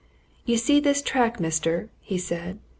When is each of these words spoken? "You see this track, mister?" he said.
"You 0.45 0.57
see 0.57 0.79
this 0.79 0.99
track, 1.03 1.39
mister?" 1.39 1.89
he 2.01 2.17
said. 2.17 2.57